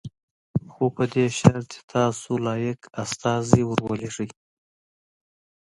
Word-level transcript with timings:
خو 0.73 0.85
په 0.95 1.03
دې 1.13 1.25
شرط 1.37 1.67
چې 1.73 1.79
تاسو 1.93 2.31
لایق 2.45 2.79
استازی 3.03 3.61
ور 3.65 3.79
ولېږئ. 3.85 4.29